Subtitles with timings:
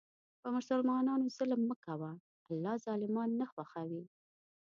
[0.39, 2.11] پر مسلمانانو ظلم مه کوه،
[2.53, 4.03] الله ظالمان نه خوښوي.